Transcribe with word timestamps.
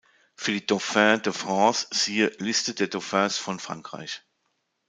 Für 0.35 0.51
die 0.51 0.65
"Dauphins 0.65 1.21
de 1.21 1.31
France" 1.31 1.85
siehe: 1.91 2.31
Liste 2.39 2.73
der 2.73 2.87
Dauphins 2.87 3.37
von 3.37 3.59
Frankreich 3.59 4.23